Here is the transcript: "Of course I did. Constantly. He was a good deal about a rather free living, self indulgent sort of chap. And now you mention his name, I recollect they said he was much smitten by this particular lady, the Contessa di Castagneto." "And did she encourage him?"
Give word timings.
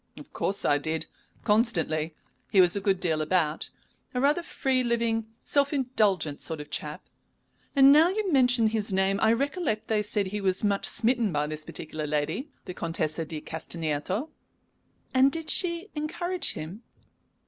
"Of 0.17 0.33
course 0.33 0.65
I 0.65 0.79
did. 0.79 1.05
Constantly. 1.43 2.15
He 2.49 2.59
was 2.59 2.75
a 2.75 2.81
good 2.81 2.99
deal 2.99 3.21
about 3.21 3.69
a 4.15 4.19
rather 4.19 4.41
free 4.41 4.83
living, 4.83 5.27
self 5.45 5.73
indulgent 5.73 6.41
sort 6.41 6.59
of 6.59 6.71
chap. 6.71 7.03
And 7.75 7.91
now 7.91 8.09
you 8.09 8.31
mention 8.31 8.69
his 8.69 8.91
name, 8.91 9.19
I 9.21 9.31
recollect 9.31 9.89
they 9.89 10.01
said 10.01 10.25
he 10.29 10.41
was 10.41 10.63
much 10.63 10.87
smitten 10.87 11.31
by 11.31 11.45
this 11.45 11.63
particular 11.65 12.07
lady, 12.07 12.49
the 12.65 12.73
Contessa 12.73 13.25
di 13.25 13.41
Castagneto." 13.41 14.31
"And 15.13 15.31
did 15.31 15.51
she 15.51 15.91
encourage 15.93 16.53
him?" 16.53 16.81